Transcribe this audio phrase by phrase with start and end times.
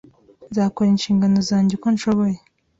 [0.49, 2.37] Nzakora inshingano zanjye uko nshoboye